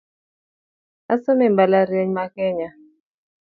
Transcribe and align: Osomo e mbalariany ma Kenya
Osomo 1.13 1.41
e 1.49 1.51
mbalariany 1.53 2.11
ma 2.17 2.25
Kenya 2.35 2.69